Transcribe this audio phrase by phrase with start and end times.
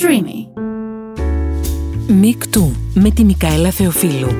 [0.00, 0.46] Streamy.
[2.06, 4.36] Μικτού με τη Μικαέλα Θεοφίλου.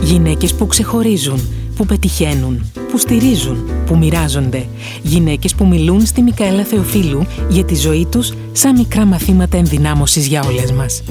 [0.00, 1.40] Γυναίκες που ξεχωρίζουν,
[1.76, 4.66] που πετυχαίνουν, που στηρίζουν, που μοιράζονται.
[5.02, 10.42] Γυναίκες που μιλούν στη Μικαέλα Θεοφίλου για τη ζωή τους σαν μικρά μαθήματα ενδυνάμωσης για
[10.42, 11.02] όλες μας.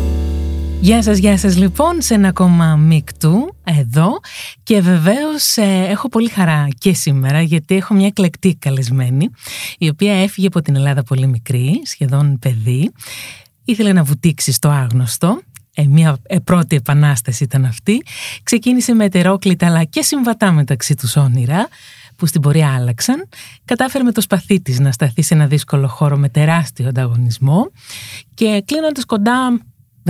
[0.79, 4.20] Γεια σας, γεια σας λοιπόν σε ένα ακόμα μικτού εδώ
[4.64, 9.29] και βεβαίως ε, έχω πολύ χαρά και σήμερα γιατί έχω μια εκλεκτή καλεσμένη
[9.77, 12.91] η οποία έφυγε από την Ελλάδα πολύ μικρή, σχεδόν παιδί
[13.68, 15.42] ήθελε να βουτήξει στο άγνωστο.
[15.75, 18.04] Ε, μια ε, πρώτη επανάσταση ήταν αυτή.
[18.43, 21.68] Ξεκίνησε με ετερόκλητα αλλά και συμβατά μεταξύ τους όνειρα
[22.15, 23.28] που στην πορεία άλλαξαν,
[23.65, 27.71] κατάφερε με το σπαθί της να σταθεί σε ένα δύσκολο χώρο με τεράστιο ανταγωνισμό.
[28.33, 29.59] Και κλείνοντας κοντά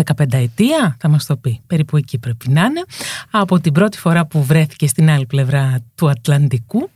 [0.04, 2.84] 15 ετία, θα μας το πει, περίπου εκεί πρέπει να είναι,
[3.32, 6.90] από την πρώτη φορά που βρέθηκε στην άλλη πλευρά του Ατλαντικού,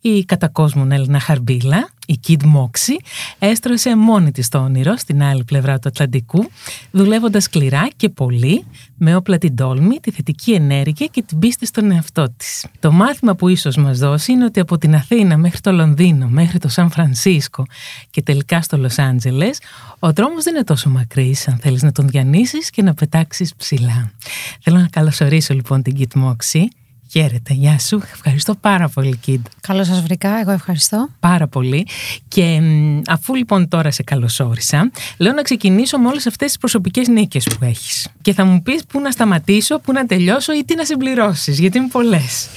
[0.00, 3.04] η κατακόσμων Έλληνα Χαρμπίλα, η Kid Moxie,
[3.38, 6.50] έστρωσε μόνη της το όνειρο στην άλλη πλευρά του Ατλαντικού,
[6.90, 8.64] δουλεύοντας σκληρά και πολύ,
[8.96, 12.66] με όπλα την τόλμη, τη θετική ενέργεια και την πίστη στον εαυτό της.
[12.80, 16.58] Το μάθημα που ίσως μας δώσει είναι ότι από την Αθήνα μέχρι το Λονδίνο, μέχρι
[16.58, 17.66] το Σαν Φρανσίσκο
[18.10, 19.58] και τελικά στο Λος Άντζελες,
[19.98, 24.12] ο δρόμος δεν είναι τόσο μακρύς αν θέλεις να τον διανύσεις και να πετάξεις ψηλά.
[24.60, 26.64] Θέλω να καλωσορίσω λοιπόν την Kid Moxie
[27.16, 28.02] Χαίρετε, γεια σου.
[28.12, 29.46] Ευχαριστώ πάρα πολύ, Κιντ.
[29.60, 31.08] Καλώ σας βρήκα, εγώ ευχαριστώ.
[31.20, 31.86] Πάρα πολύ.
[32.28, 32.60] Και
[33.06, 37.64] αφού λοιπόν τώρα σε καλωσόρισα, λέω να ξεκινήσω με όλες αυτές τις προσωπικές νίκες που
[37.64, 38.08] έχεις.
[38.22, 41.78] Και θα μου πεις πού να σταματήσω, πού να τελειώσω ή τι να συμπληρώσεις, γιατί
[41.78, 42.48] είναι πολλές.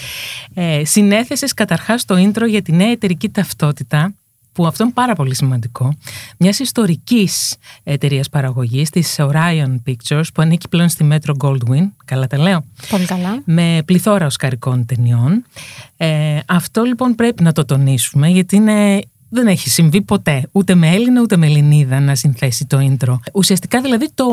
[0.53, 4.13] Ε, Συνέθεσες καταρχάς το intro για τη νέα εταιρική ταυτότητα
[4.57, 5.93] που αυτό είναι πάρα πολύ σημαντικό,
[6.37, 11.87] μιας ιστορικής εταιρείας παραγωγής της Orion Pictures, που ανήκει πλέον στη Metro Goldwyn.
[12.05, 12.63] Καλά τα λέω.
[12.89, 13.41] Πολύ καλά.
[13.45, 15.45] Με πληθώρα οσκαρικών ταινιών.
[15.97, 20.87] Ε, αυτό λοιπόν πρέπει να το τονίσουμε, γιατί είναι δεν έχει συμβεί ποτέ ούτε με
[20.87, 23.19] Έλληνα ούτε με Ελληνίδα να συνθέσει το intro.
[23.33, 24.25] Ουσιαστικά δηλαδή το,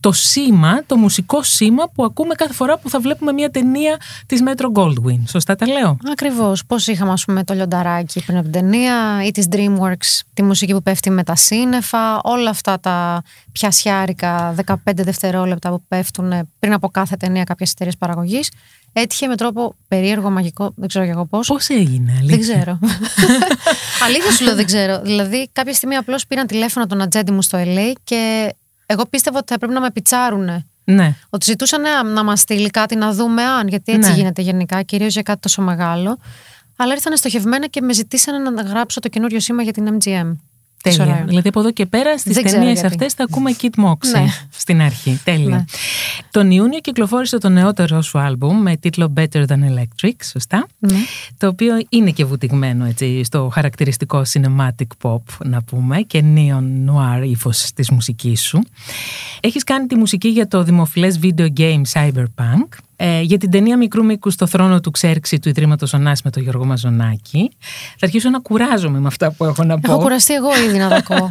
[0.00, 4.42] το σήμα, το μουσικό σήμα που ακούμε κάθε φορά που θα βλέπουμε μια ταινία της
[4.46, 5.20] Metro Goldwyn.
[5.26, 6.64] Σωστά τα λέω; Ακριβώς.
[6.66, 10.72] Πώς είχαμε ας πούμε το λιονταράκι πριν από την ταινία ή της DreamWorks, τη μουσική
[10.72, 16.88] που πέφτει με τα σύννεφα, όλα αυτά τα πιασιάρικα 15 δευτερόλεπτα που πέφτουν πριν από
[16.88, 18.50] κάθε ταινία κάποιες εταιρείες παραγωγής
[19.00, 21.46] έτυχε με τρόπο περίεργο, μαγικό, δεν ξέρω και εγώ πώς.
[21.46, 22.78] Πώς έγινε, αλήθεια; Δεν ξέρω.
[24.06, 25.00] αλήθεια σου λέω, δεν ξέρω.
[25.00, 28.52] Δηλαδή, κάποια στιγμή απλώς πήραν τηλέφωνο τον ατζέντη μου στο LA και
[28.86, 30.66] εγώ πίστευα ότι θα πρέπει να με πιτσάρουνε.
[30.84, 31.14] Ναι.
[31.30, 34.16] Ότι ζητούσαν να μας στείλει κάτι να δούμε αν, γιατί έτσι ναι.
[34.16, 36.18] γίνεται γενικά, κυρίως για κάτι τόσο μεγάλο.
[36.76, 40.36] Αλλά ήρθαν στοχευμένα και με ζητήσαν να γράψω το καινούριο σήμα για την MGM.
[40.90, 41.24] Τέλεια.
[41.26, 44.26] Δηλαδή από εδώ και πέρα στις ταινίες αυτές θα ακούμε Kit Moxie ναι.
[44.50, 45.20] στην αρχή.
[45.24, 45.48] Τέλεια.
[45.48, 45.64] Ναι.
[46.30, 50.98] Τον Ιούνιο κυκλοφόρησε το νεότερο σου άλμπουμ με τίτλο Better Than Electric, σωστά; Ναι.
[51.38, 57.26] Το οποίο είναι και βουτυγμένο έτσι, στο χαρακτηριστικό cinematic pop, να πούμε, και neon noir
[57.28, 58.62] ύφος της μουσικής σου.
[59.40, 64.04] Έχεις κάνει τη μουσική για το δημοφιλές video game Cyberpunk ε, για την ταινία μικρού
[64.04, 67.50] μήκου στο θρόνο του Ξέρξη του Ιδρύματος Ωνάση με τον Γιώργο Μαζονάκη.
[67.88, 69.92] Θα αρχίσω να κουράζομαι με αυτά που έχω να πω.
[69.92, 71.02] Έχω κουραστεί εγώ ήδη να τα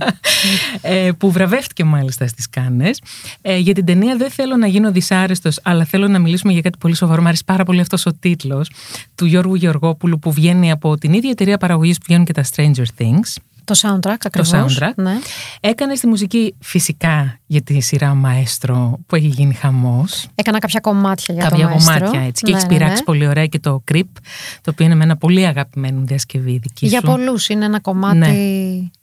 [0.81, 3.01] ε, που βραβεύτηκε μάλιστα στις Κάνες.
[3.41, 6.77] Ε, για την ταινία δεν θέλω να γίνω δυσάρεστος, αλλά θέλω να μιλήσουμε για κάτι
[6.77, 7.21] πολύ σοβαρό.
[7.21, 8.71] Μ' αρέσει πάρα πολύ αυτός ο τίτλος
[9.15, 12.85] του Γιώργου Γεωργόπουλου που βγαίνει από την ίδια εταιρεία παραγωγής που βγαίνουν και τα Stranger
[12.97, 13.35] Things.
[13.65, 14.49] Το soundtrack ακριβώς.
[14.49, 14.93] Το soundtrack.
[14.95, 15.19] Ναι.
[15.59, 20.27] Έκανε τη μουσική φυσικά για τη σειρά Μαέστρο που έχει γίνει χαμός.
[20.35, 21.93] Έκανα κάποια κομμάτια για κάποια το Μαέστρο.
[21.93, 22.43] Κάποια κομμάτια έτσι.
[22.45, 23.03] Ναι, και έχει ναι, πειράξει ναι.
[23.03, 24.01] πολύ ωραία και το Creep,
[24.61, 27.05] το οποίο είναι με ένα πολύ αγαπημένο διασκευή δική Για σου.
[27.05, 28.17] πολλούς είναι ένα κομμάτι...
[28.17, 28.33] Ναι.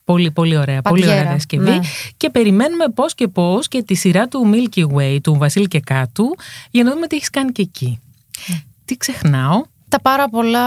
[0.05, 0.83] Πολύ, πολύ ωραία.
[0.83, 1.71] Πολύ Παντιέρα, ωραία διασκευή.
[1.71, 1.79] ναι.
[2.17, 6.37] Και περιμένουμε πώς και πώς και τη σειρά του Milky Way, του Βασίλη και Κάτου,
[6.71, 8.01] για να δούμε τι έχεις κάνει και εκεί.
[8.47, 8.57] Ναι.
[8.85, 10.61] Τι ξεχνάω; Τα πάρα πολλά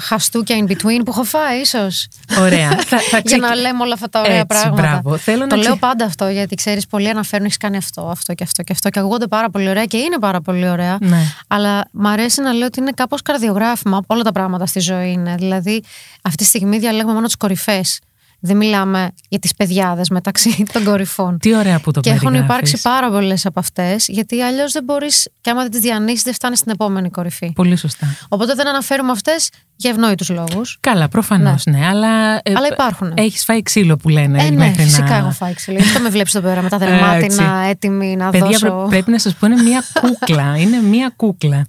[0.00, 2.08] χαστούκια in between που έχω φάει ίσως.
[2.40, 2.70] Ωραία.
[2.90, 4.82] θα, θα Για ξεκι- να λέμε όλα αυτά τα ωραία Έτσι, πράγματα.
[5.00, 5.16] μπράβο.
[5.16, 8.34] Θέλω το να λέω ξε- πάντα αυτό γιατί ξέρεις, πολλοί αναφέρουν έχεις κάνει αυτό, αυτό
[8.34, 8.88] και αυτό και αυτό.
[8.90, 10.96] Και ακούγονται πάρα πολύ ωραία και είναι πάρα πολύ ωραία.
[11.00, 11.18] Ναι.
[11.48, 14.00] Αλλά μ' αρέσει να λέω ότι είναι κάπως καρδιογράφημα.
[14.06, 15.34] Όλα τα πράγματα στη ζωή είναι.
[15.38, 15.82] Δηλαδή,
[16.22, 17.98] αυτή τη στιγμή διαλέγουμε μόνο τις κορυφές.
[18.40, 21.38] Δεν μιλάμε για τις παιδιάδες μεταξύ των κορυφών.
[21.38, 22.50] Τι ωραία που το και έχουν περιγράφεις.
[22.54, 26.34] υπάρξει πάρα πολλές από αυτές, γιατί αλλιώς δεν μπορείς, και άμα δεν τις διανύσεις, δεν
[26.34, 27.52] φτάνεις στην επόμενη κορυφή.
[27.52, 28.06] Πολύ σωστά.
[28.28, 30.76] Οπότε δεν αναφέρουμε αυτές για ευνόητους λόγους.
[30.80, 31.86] Καλά, προφανώς ναι.
[31.86, 32.34] αλλά.
[32.42, 33.12] ε, Αλλά υπάρχουν.
[33.16, 34.42] Έχεις φάει ξύλο που λένε.
[34.42, 35.16] Ε, ναι, μέχρι φυσικά να...
[35.16, 35.78] έχω φάει ξύλο.
[35.78, 36.88] Γι' αυτό με βλέπεις εδώ πέρα με τα Έτσι.
[36.88, 38.66] δερμάτινα, έτοιμη να Παιδιά, δώσω.
[38.70, 40.56] πρέ- πρέπει να σας πω είναι μια κούκλα.
[40.60, 41.66] είναι μια κούκλα.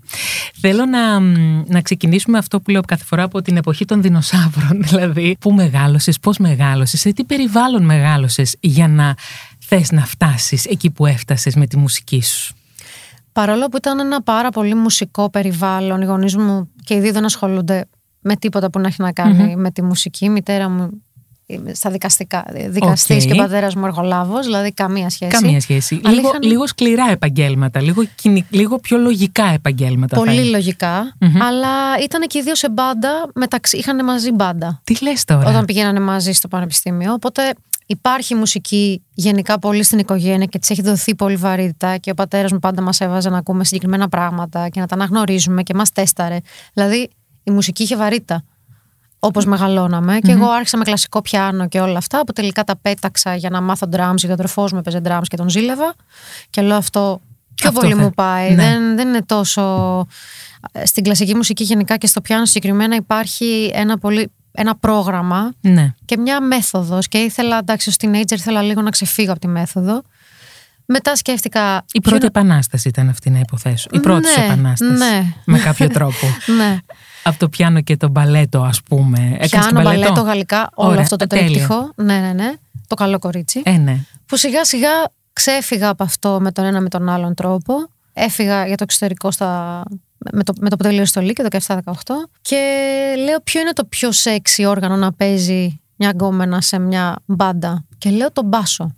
[0.62, 4.82] Θέλω να, μ, να ξεκινήσουμε αυτό που λέω κάθε φορά από την εποχή των δεινοσαύρων.
[4.88, 9.16] Δηλαδή, πού μεγάλωσες, πώς μεγάλωσες, σε τι περιβάλλον μεγάλωσες για να
[9.66, 12.54] θες να φτάσεις εκεί που έφτασες με τη μουσική σου;
[13.32, 17.26] Παρόλο που ήταν ένα πάρα πολύ μουσικό περιβάλλον, οι γονείς μου και οι δύο δεν
[17.26, 17.86] ασχολούνται
[18.28, 20.26] με τίποτα που να έχει να κανει με τη μουσική.
[20.26, 20.90] Η μητέρα μου
[21.74, 22.46] στα δικαστικά.
[22.68, 23.28] Δικαστής Okay.
[23.28, 25.32] και πατέρας μου εργολάβος, δηλαδή καμία σχέση.
[25.32, 26.00] Καμία σχέση.
[26.04, 30.18] Αλλά Λίγο, είχαν- λίγο σκληρά επαγγέλματα, λίγο, κυνη- λίγο πιο λογικά επαγγέλματα.
[30.18, 30.50] θα Πολύ είναι.
[30.50, 31.42] λογικά, Μμμ.
[31.42, 31.70] αλλά
[32.04, 36.00] ήταν και οι δύο σε μπάντα, μεταξύ, είχαν μαζί μπάντα Τι λες τώρα; όταν πηγαίνανε
[36.00, 37.14] μαζί στο πανεπιστήμιο.
[37.14, 37.54] Οπότε
[37.86, 42.52] υπάρχει μουσική γενικά πολύ στην οικογένεια και της έχει δοθεί πολύ βαρύτητα και ο πατέρας
[42.52, 46.38] μου πάντα μας έβαζε να ακούμε συγκεκριμένα πράγματα και να τα αναγνωρίζουμε και μας τέσταρε.
[46.74, 47.10] Δηλαδή
[47.48, 48.44] η μουσική είχε βαρύτητα.
[49.20, 50.20] Όπως μεγαλώναμε.
[50.20, 52.22] Και εγώ άρχισα με κλασικό πιάνο και όλα αυτά.
[52.26, 55.38] Που τελικά τα πέταξα για να μάθω drums, γιατί ο αδερφό μου έπαιζε drums και
[55.38, 55.94] τον ζήλευα.
[56.50, 57.22] Και λέω αυτό
[57.56, 58.50] πιο Αυτό πολύ θε- μου πάει.
[58.50, 58.56] ναι.
[58.64, 60.06] Δεν, δεν είναι τόσο.
[60.84, 65.94] Στην κλασική μουσική γενικά και στο πιάνο συγκεκριμένα υπάρχει ένα, πολύ, ένα πρόγραμμα Ναι.
[66.06, 70.02] και μια μέθοδος και ήθελα, εντάξει, ως teenager ήθελα λίγο να ξεφύγω από τη μέθοδο.
[70.86, 71.86] Μετά σκέφτηκα...
[71.92, 73.88] Η πρώτη επανάσταση ήταν αυτή να υποθέσω.
[73.92, 74.92] Η πρώτη σου Ναι, επανάσταση.
[74.94, 75.34] ναι.
[75.46, 76.28] Με κάποιο τρόπο.
[76.58, 76.78] Ναι,
[77.28, 79.18] από το πιάνο και το μπαλέτο, ας πούμε.
[79.20, 81.46] Έκανες και πιάνω, μπαλέτο, γαλλικά, όλο Ωραία, αυτό το τέλεια.
[81.46, 81.92] τρίπτυχο.
[81.96, 82.54] Ναι, ναι, ναι.
[82.88, 83.62] Το καλό κορίτσι.
[83.66, 83.98] Ε, ναι.
[84.26, 84.90] Που σιγά σιγά
[85.34, 87.74] ξέφυγα από αυτό με τον ένα με τον άλλον τρόπο.
[88.14, 89.84] Έφυγα για το εξωτερικό στα...
[90.18, 91.80] με, το, με το που τελείωσε το Λύκειο, το 17-18.
[92.42, 92.58] Και
[93.26, 98.10] λέω ποιο είναι το πιο σεξι όργανο να παίζει μια γκόμενα σε μια μπάντα; Και
[98.10, 98.96] λέω τον μπάσο.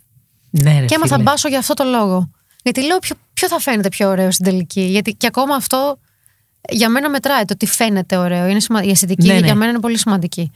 [0.49, 1.23] Ναι, ρε, Και έμαθα φίλε.
[1.23, 2.29] μπάσο για αυτό το λόγο.
[2.63, 5.97] Γιατί λέω ποιο, ποιο θα φαίνεται πιο ωραίο στην τελική; Γιατί και ακόμα αυτό
[6.69, 8.47] για μένα μετράει το τι φαίνεται ωραίο.
[8.47, 8.83] Είναι σημα...
[8.83, 9.39] Η αισθητική Ναι, ναι.
[9.45, 10.51] για μένα είναι πολύ σημαντική.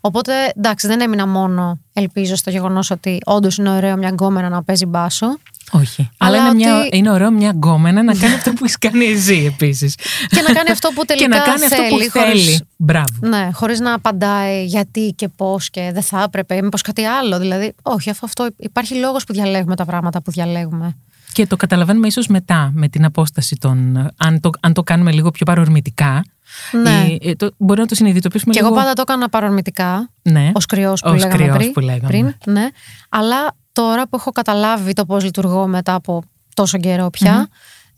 [0.00, 4.62] Οπότε εντάξει, δεν έμεινα μόνο ελπίζω στο γεγονός ότι όντως είναι ωραίο μια γκόμενα να
[4.62, 5.26] παίζει μπάσο.
[5.70, 6.10] Όχι.
[6.16, 9.04] Αλλά, Αλλά είναι, μια, ότι- είναι ωραίο μια γκόμενα να κάνει αυτό που έχει κάνει
[9.04, 9.94] εσύ επίσης.
[10.28, 12.08] Και να κάνει αυτό που και τελικά να κάνει αυτό που θέλει.
[12.08, 12.24] θέλει.
[12.24, 13.06] χωρίς- Μπράβο.
[13.20, 17.38] Ναι, χωρίς να απαντάει γιατί και πώς και δεν θα έπρεπε, μήπως κάτι άλλο.
[17.38, 20.96] Δηλαδή, όχι, αφού αυτό υπάρχει λόγος που διαλέγουμε τα πράγματα που διαλέγουμε.
[21.36, 24.08] Και το καταλαβαίνουμε ίσως μετά με την απόσταση των.
[24.16, 26.24] Αν το, αν το κάνουμε λίγο πιο παρορμητικά.
[26.82, 27.06] Ναι.
[27.08, 28.72] ή, ε, το, μπορεί να το συνειδητοποιήσουμε Και λίγο.
[28.72, 30.10] εγώ πάντα το έκανα παρορμητικά.
[30.22, 30.50] Ναι.
[30.54, 32.06] Ω κρυός που, Ως λέγαμε κρυός πριν, που λέγαμε.
[32.06, 32.68] πριν, ναι.
[33.08, 36.22] Αλλά τώρα που έχω καταλάβει το πώς λειτουργώ μετά από
[36.54, 37.48] τόσο καιρό πια,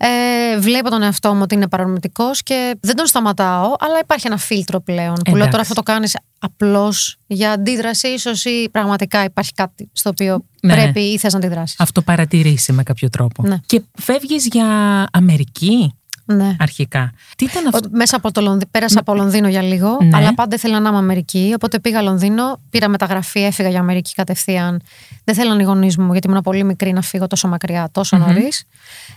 [0.00, 4.36] ε, βλέπω τον εαυτό μου ότι είναι παρορμητικός και δεν τον σταματάω, αλλά υπάρχει ένα
[4.36, 5.14] φίλτρο πλέον.
[5.14, 5.50] Που λέω Εντάξει.
[5.50, 10.72] τώρα αυτό το κάνεις απλώς για αντίδραση, ίσως ή πραγματικά υπάρχει κάτι στο οποίο Ναι.
[10.74, 11.80] πρέπει ή θες να αντιδράσεις.
[11.80, 13.42] Αυτό παρατηρήσει με κάποιο τρόπο.
[13.46, 13.58] Ναι.
[13.66, 14.66] Και φεύγεις για
[15.12, 15.92] Αμερική;
[16.30, 16.56] Ναι.
[16.58, 17.12] αρχικά.
[17.36, 20.16] Τι ήταν αυτό; Ο- Μέσα από το Λονδίνο, πέρασα από Λονδίνο για λίγο, Ναι.
[20.16, 21.52] αλλά πάντα ήθελα να είμαι Αμερική.
[21.54, 24.80] Οπότε πήγα Λονδίνο, πήρα μεταγραφή, έφυγα για Αμερική κατευθείαν.
[25.24, 28.64] Δεν θέλαν οι γονείς μου, γιατί ήμουν πολύ μικρή να φύγω τόσο μακριά, τόσο νωρίς.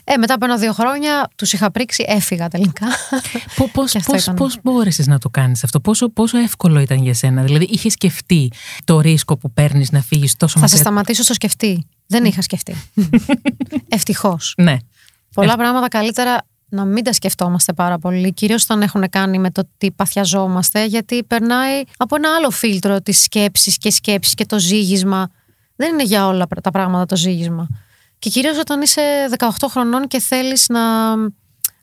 [0.04, 2.88] Ε, μετά από ένα-δύο χρόνια τους είχα πρίξει, έφυγα τελικά.
[3.58, 4.36] Πώ πώς, Και αυτό πώς, ήταν.
[4.36, 8.52] πώς μπόρεσες να το κάνεις αυτό, πόσο, πόσο εύκολο ήταν για σένα, δηλαδή είχες σκεφτεί
[8.84, 11.86] το ρίσκο που παίρνεις να φύγεις τόσο Θα σε μακριά; σταματήσω στο σκεφτεί.
[12.08, 12.76] Δεν είχα σκεφτεί.
[13.88, 14.54] Ευτυχώς.
[14.58, 14.78] Ναι,
[15.34, 16.38] Πολλά πράγματα καλύτερα
[16.72, 21.24] να μην τα σκεφτόμαστε πάρα πολύ, κυρίως όταν έχουν κάνει με το τι παθιαζόμαστε, γιατί
[21.24, 25.30] περνάει από ένα άλλο φίλτρο της σκέψης και σκέψης και το ζήγισμα.
[25.76, 27.68] Δεν είναι για όλα τα πράγματα το ζήγισμα.
[28.20, 29.02] Και κυρίως όταν είσαι
[29.38, 30.80] 18 χρονών και θέλεις να.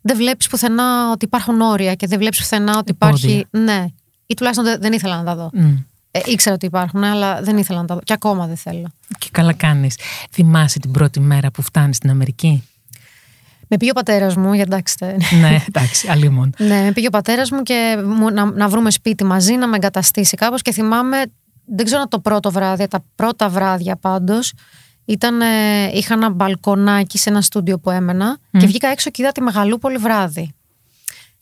[0.03, 3.29] Δεν βλέπεις πουθενά ότι υπάρχουν όρια και δεν βλέπεις πουθενά ότι Επόδια.
[3.31, 3.47] υπάρχει.
[3.51, 3.87] Ναι.
[4.27, 5.51] Ή τουλάχιστον δεν- δεν ήθελα να τα δω.
[5.53, 5.75] Μμ.
[6.11, 8.01] Ε, ήξερα ότι υπάρχουν, αλλά δεν ήθελα να τα δω.
[8.05, 8.87] Και ακόμα δεν θέλω.
[9.19, 9.97] και καλά κάνεις.
[10.31, 12.69] Θυμάσαι την πρώτη μέρα που φτάνεις στην Αμερική;
[13.69, 14.97] Με πήγε ο πατέρας μου, για εντάξει.
[15.41, 16.55] ναι, εντάξει, αλλήμον.
[16.59, 19.77] Ναι, με πήγε ο πατέρας μου και μου, να, να βρούμε σπίτι μαζί, να με
[19.77, 20.63] εγκαταστήσει κάπως.
[20.63, 21.23] Και θυμάμαι,
[21.65, 24.53] δεν ξέρω το πρώτο βράδυ, τα πρώτα βράδια πάντως,
[25.05, 29.33] ήταν, ε, είχα ένα μπαλκονάκι σε ένα στούντιο που έμενα και βγήκα έξω και είδα
[29.33, 30.53] τη Μεγαλούπολη βράδυ.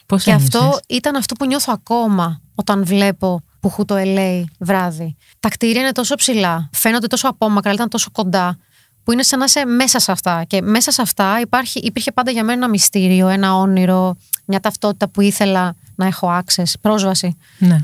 [0.06, 4.44] Πώς Και αυτό ένιωσες; ήταν αυτό που νιώθω ακόμα όταν βλέπω που έχω το LA
[4.58, 5.16] βράδυ.
[5.40, 8.58] Τα κτίρια είναι τόσο ψηλά, φαίνονται τόσο απόμακρα, αλλά ήταν τόσο κοντά,
[9.06, 10.44] που είναι σαν να είσαι μέσα σε αυτά.
[10.46, 15.08] Και μέσα σε αυτά υπάρχει, υπήρχε πάντα για μένα ένα μυστήριο, ένα όνειρο, μια ταυτότητα
[15.08, 17.36] που ήθελα να έχω access, πρόσβαση.
[17.58, 17.78] Ναι.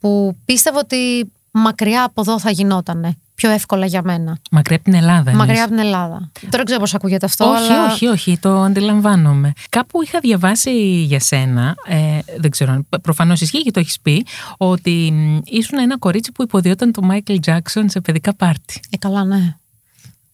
[0.00, 3.16] Που πίστευα ότι μακριά από εδώ θα γινότανε.
[3.34, 4.38] Πιο εύκολα για μένα.
[4.50, 5.32] Μακριά από την Ελλάδα.
[5.34, 5.60] Μακριά εννοείς.
[5.60, 6.30] από την Ελλάδα.
[6.40, 7.44] Τώρα δεν ξέρω πώς ακούγεται αυτό.
[7.44, 7.92] όχι, αλλά...
[7.92, 9.52] όχι, όχι, το αντιλαμβάνομαι.
[9.68, 14.26] Κάπου είχα διαβάσει για σένα, ε, δεν ξέρω αν προφανώς ισχύει και το έχεις πει,
[14.56, 18.80] ότι μ, ήσουν ένα κορίτσι που υποδιόταν τον Μάικλ Τζάξον σε παιδικά πάρτι.
[18.90, 19.56] Ε, καλά, ναι.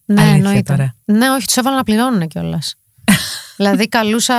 [0.05, 0.61] Ναι, Αλήθεια εννοείται.
[0.73, 0.95] τώρα.
[1.05, 2.75] Ναι, όχι, τους έβαλα να πληρώνουν κιόλας.
[3.57, 4.35] δηλαδή, καλούσα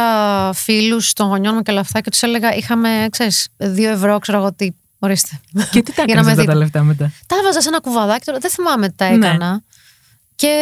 [0.54, 4.38] φίλους των γονιών μου και όλα αυτά και τους έλεγα: Είχαμε, ξέρεις, δύο ευρώ, ξέρω
[4.38, 4.68] εγώ τι.
[4.98, 5.40] Ορίστε.
[5.70, 6.54] Και τι τα Για να έκανες με αυτά τα δείτε.
[6.54, 9.26] λεφτά μετά; τα έβαζα σε ένα κουβαδάκι, τώρα δεν θυμάμαι τι τα Ναι.
[9.26, 9.62] έκανα.
[10.34, 10.52] Και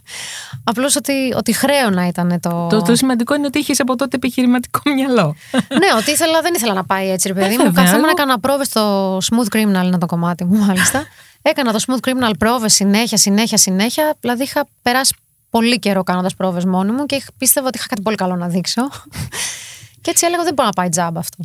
[0.70, 2.66] απλώς ότι, ότι χρέωνα ήταν το.
[2.70, 5.36] Το, το σημαντικό είναι ότι είχες από τότε επιχειρηματικό μυαλό.
[5.52, 7.64] ναι, ότι ήθελα, δεν ήθελα να πάει έτσι, ρε παιδί Ε, μου.
[7.64, 11.04] βέβαια, Καθόμουν αλλά- να έκανα πρόβε στο Smooth Criminal, είναι το κομμάτι μου, μάλιστα.
[11.42, 14.16] έκανα το Smooth Criminal πρόβες συνέχεια, συνέχεια, συνέχεια.
[14.20, 15.14] Δηλαδή είχα περάσει
[15.50, 18.48] πολύ καιρό κάνοντας πρόβες μόνη μου και είχ- πίστευα ότι είχα κάτι πολύ καλό να
[18.48, 18.82] δείξω.
[20.02, 21.44] και έτσι έλεγα δεν μπορεί να πάει τζάμπα αυτό.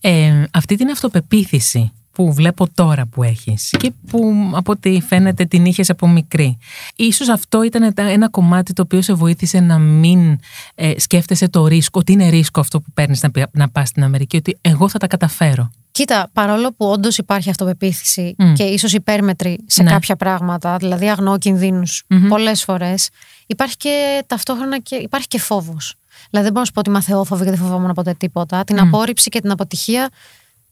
[0.00, 5.64] Ε, αυτή την αυτοπεποίθηση που βλέπω τώρα που έχεις και που από ό,τι φαίνεται την
[5.64, 6.58] είχες από μικρή.
[6.96, 10.38] Ίσως αυτό ήταν ένα κομμάτι το οποίο σε βοήθησε να μην
[10.74, 14.36] ε, σκέφτεσαι το ρίσκο, ότι είναι ρίσκο αυτό που παίρνεις να, να πας στην Αμερική,
[14.36, 15.70] ότι εγώ θα τα καταφέρω.
[15.92, 19.90] Κοίτα, παρόλο που όντως υπάρχει αυτοπεποίθηση και ίσως υπέρμετρη σε ναι.
[19.90, 22.28] κάποια πράγματα, δηλαδή αγνοώ κινδύνους mm-hmm.
[22.28, 23.08] πολλές φορές,
[23.46, 25.94] υπάρχει και ταυτόχρονα και, υπάρχει και φόβος.
[26.30, 28.64] Δηλαδή δεν μπορώ να σου πω ότι είμαι αθεόφοβη και δεν φοβόμουν ποτέ τίποτα.
[28.64, 30.10] Την απόρριψη και την αποτυχία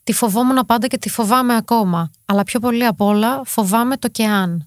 [0.04, 2.10] τη φοβόμουν πάντα και τη φοβάμαι ακόμα.
[2.24, 4.66] Αλλά πιο πολύ απ' όλα φοβάμαι το και αν.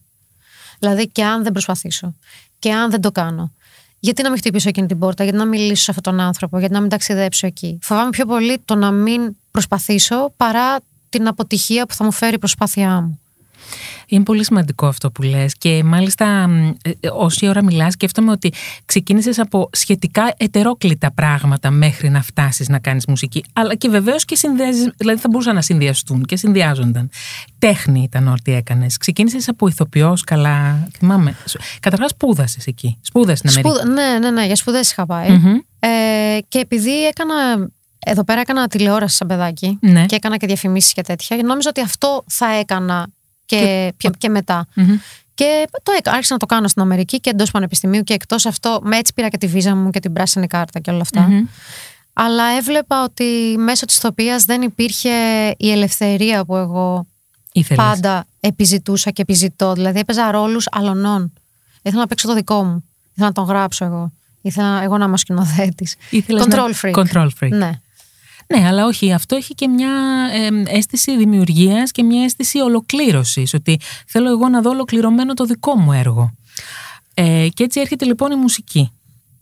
[0.80, 2.14] Δηλαδή και αν δεν προσπαθήσω.
[2.60, 3.52] Και αν δεν το κάνω.
[4.00, 6.74] Γιατί να μην χτυπήσω εκείνη την πόρτα, γιατί να μιλήσω σε αυτόν τον άνθρωπο, γιατί
[6.74, 7.80] να μην ταξιδέψω εκεί.
[7.82, 10.80] Φοβάμαι πιο πολύ το να μην προσπαθήσω παρά
[11.10, 13.20] την αποτυχία που θα μου φέρει η προσπάθειά μου.
[14.08, 16.50] Είναι πολύ σημαντικό αυτό που λες και μάλιστα
[16.82, 18.54] ε, ε, όση ώρα μιλάς σκέφτομαι ότι
[18.86, 24.36] ξεκίνησες από σχετικά ετερόκλητα πράγματα μέχρι να φτάσεις να κάνεις μουσική αλλά και βεβαίως και
[24.36, 27.10] συνδυάζεις, δηλαδή θα μπορούσαν να συνδυαστούν και συνδυάζονταν.
[27.60, 28.98] Τέχνη ήταν ό,τι έκανες.
[28.98, 31.36] Ξεκίνησες από ηθοποιός καλά, θυμάμαι.
[31.80, 33.88] Καταρχάς σπούδασες εκεί, σπούδασες στην Αμερική.
[33.88, 35.28] ναι, ναι, ναι, για σπουδές είχα πάει.
[35.80, 37.70] Ε, και επειδή έκανα
[38.06, 40.06] εδώ πέρα έκανα τηλεόραση σαν παιδάκι ναι.
[40.06, 41.38] και έκανα και διαφημίσεις και τέτοια.
[41.44, 43.08] Νόμιζα ότι αυτό θα έκανα
[43.46, 44.68] και, και, και μετά.
[44.76, 45.00] Mm-hmm.
[45.34, 48.98] Και το άρχισα να το κάνω στην Αμερική και εντός πανεπιστημίου και εκτός αυτό, με
[48.98, 51.28] έτσι πήρα και τη βίζα μου και την πράσινη κάρτα και όλα αυτά.
[51.30, 51.48] Mm-hmm.
[52.14, 55.10] Αλλά έβλεπα ότι μέσω της ηθοποιία δεν υπήρχε
[55.58, 57.08] η ελευθερία που εγώ
[57.52, 57.86] Ήθελες.
[57.86, 59.74] πάντα επιζητούσα και επιζητώ.
[59.74, 61.34] Δηλαδή έπαιζα ρόλους αλωνών.
[61.82, 62.84] Ήθελα να παίξω το δικό μου.
[63.12, 64.12] Ήθελα να τον γράψω εγώ.
[64.42, 65.96] Ήθελα εγώ να είμαι σκηνοθέτης.
[66.12, 66.94] Control freak.
[66.94, 67.50] Control freak.
[67.50, 67.72] Ναι.
[68.56, 69.92] Ναι, αλλά όχι, αυτό έχει και μια
[70.68, 75.94] αίσθηση δημιουργίας και μια αίσθηση ολοκλήρωσης, ότι θέλω εγώ να δω ολοκληρωμένο το δικό μου
[75.94, 76.34] έργο.
[77.14, 78.92] Ε, και έτσι έρχεται λοιπόν η μουσική.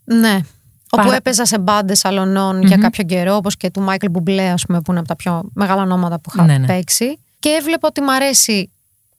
[0.04, 0.40] Ναι.
[0.90, 2.04] Όπου έπαιζα σε μπάντες
[2.62, 5.42] για κάποιο καιρό, όπως και του Μάικλ Μπουμπλέ, ας πούμε, που είναι από τα πιο
[5.54, 6.66] μεγάλα ονόματα που είχα ναι, ναι.
[6.66, 7.18] παίξει.
[7.38, 8.70] Και έβλεπα ότι μου αρέσει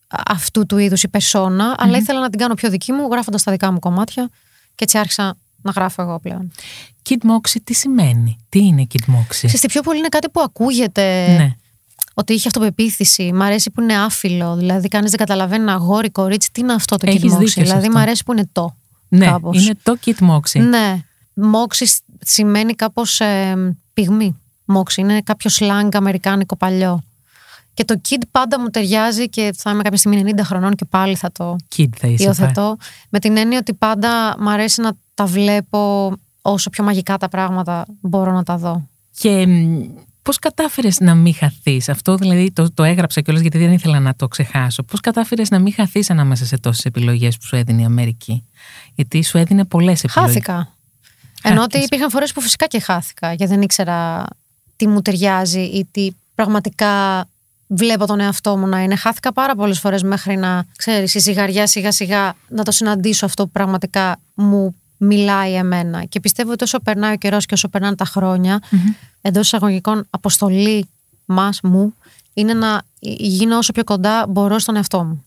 [0.08, 3.52] αυτού του είδους η περσονα αλλά ήθελα να την κάνω πιο δική μου, γράφοντας τα
[3.52, 4.30] δικά μου κομμάτια.
[4.76, 6.52] Και έτσι άρχισα να γράφω εγώ πλέον.
[7.10, 11.36] Kid Moxie τι σημαίνει, τι είναι Kid Moxie; Ξέρετε, πιο πολύ είναι κάτι που ακούγεται
[11.38, 11.56] ναι.
[12.14, 13.34] ότι είχε αυτοπεποίθηση.
[13.34, 16.98] Μ' αρέσει που είναι άφιλο, δηλαδή κανείς δεν καταλαβαίνει ένα αγόρι, κορίτσι, τι είναι αυτό
[16.98, 17.64] το Έχεις Kid Moxie.
[17.64, 18.76] Δηλαδή μ' αρέσει που είναι το.
[19.08, 19.66] Ναι, κάπως.
[19.66, 20.62] είναι το Kid Moxie.
[20.62, 21.02] Ναι,
[21.54, 24.38] Moxie σημαίνει κάπως ε, πυγμή.
[24.66, 27.04] Moxie είναι κάποιο σλάνγκ αμερικάνικο παλιό.
[27.74, 31.16] Και το kid πάντα μου ταιριάζει και θα είμαι κάποια στιγμή 90 χρονών και πάλι
[31.16, 32.78] θα το kid θα υιοθετώ.
[33.10, 36.12] Με την έννοια ότι πάντα μου αρέσει να τα βλέπω
[36.42, 38.88] όσο πιο μαγικά τα πράγματα μπορώ να τα δω.
[39.18, 39.48] Και
[40.22, 44.16] πώς κατάφερες να μην χαθείς, αυτό δηλαδή το, το έγραψα κιόλας γιατί δεν ήθελα να
[44.16, 47.86] το ξεχάσω, πώς κατάφερες να μην χαθείς ανάμεσα σε τόσες επιλογές που σου έδινε η
[47.86, 48.46] Αμερική,
[48.96, 50.34] γιατί σου έδινε πολλές επιλογές.
[50.34, 50.76] Χάθηκα.
[51.44, 54.26] Ενώ ότι υπήρχαν φορές που φυσικά και χάθηκα γιατί δεν ήξερα
[54.76, 57.26] τι μου ταιριάζει ή τι πραγματικά
[57.76, 58.96] βλέπω τον εαυτό μου να είναι.
[58.96, 63.44] Χάθηκα πάρα πολλές φορές μέχρι να ξέρεις, η ζυγαριά σιγά σιγά να το συναντήσω αυτό
[63.44, 66.04] που πραγματικά μου μιλάει εμένα.
[66.04, 68.96] Και πιστεύω ότι όσο περνάει ο καιρός και όσο περνάνε τα χρόνια, mm-hmm.
[69.22, 70.88] εντός εισαγωγικών αποστολή
[71.26, 71.94] μας, μου,
[72.34, 75.26] είναι να γίνω όσο πιο κοντά μπορώ στον εαυτό μου.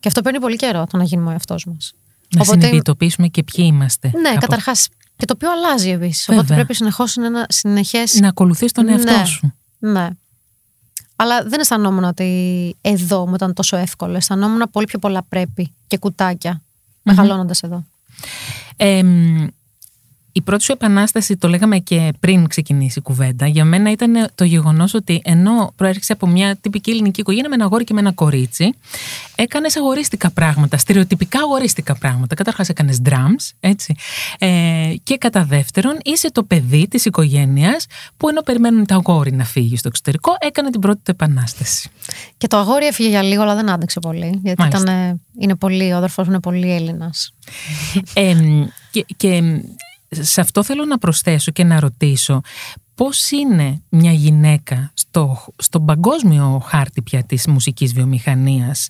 [0.00, 1.92] Και αυτό παίρνει πολύ καιρό το να γίνουμε ο εαυτός μας.
[2.34, 2.60] Να Οπότε...
[2.60, 4.10] συνειδητοποιήσουμε και ποιοι είμαστε.
[4.14, 4.40] Ναι, κάπου.
[4.40, 4.88] καταρχάς.
[5.16, 6.32] Και το οποίο αλλάζει επίση.
[6.32, 8.02] Οπότε πρέπει συνεχώς να ένα συνεχέ.
[8.20, 9.52] Να ακολουθείς τον εαυτό ναι, σου.
[9.78, 10.08] Ναι.
[11.16, 14.16] Αλλά δεν αισθανόμουν ότι εδώ μου ήταν τόσο εύκολο.
[14.16, 16.60] Αισθανόμουν πολύ πιο πολλά πρέπει και κουτάκια
[17.02, 17.84] μεγαλώνοντας εδώ.
[18.76, 19.02] Ε,
[20.36, 24.44] η πρώτη σου επανάσταση, το λέγαμε και πριν ξεκινήσει η κουβέντα, για μένα ήταν το
[24.44, 28.12] γεγονός ότι ενώ προέρχεσαι από μια τυπική ελληνική οικογένεια με ένα αγόρι και με ένα
[28.12, 28.74] κορίτσι,
[29.34, 32.34] έκανες αγορίστικα πράγματα, στερεοτυπικά αγορίστικα πράγματα.
[32.34, 33.94] Καταρχάς έκανες drums, έτσι.
[34.38, 39.44] Ε, και κατά δεύτερον, είσαι το παιδί της οικογένειας που ενώ περιμένουν τα αγόρι να
[39.44, 41.90] φύγει στο εξωτερικό, έκανε την πρώτη του επανάσταση.
[42.36, 44.40] Και το αγόρι έφυγε για λίγο, αλλά δεν άντεξε πολύ.
[44.42, 47.32] Γιατί ήταν, είναι πολύ, ο αδερφός μου είναι πολύ Έλληνας.
[48.14, 48.34] Ε,
[48.90, 49.60] και, και
[50.10, 52.40] σε αυτό θέλω να προσθέσω και να ρωτήσω
[52.96, 58.88] πώς είναι μια γυναίκα στο, στον παγκόσμιο χάρτη πια της μουσικής βιομηχανίας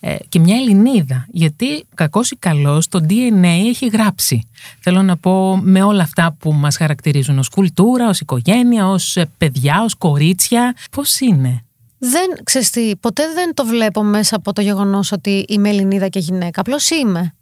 [0.00, 4.48] ε, και μια Ελληνίδα; Γιατί κακός ή καλός το DNA έχει γράψει
[4.80, 9.28] θέλω να πω με όλα αυτά που μας χαρακτηρίζουν ως κουλτούρα, ως οικογένεια, ως ε,
[9.38, 11.64] παιδιά, ως κορίτσια πώς είναι;
[11.98, 16.18] Δεν, ξέρεις τι, ποτέ δεν το βλέπω μέσα από το γεγονός ότι είμαι Ελληνίδα και
[16.18, 16.60] γυναίκα.
[16.60, 17.34] Απλώς είμαι.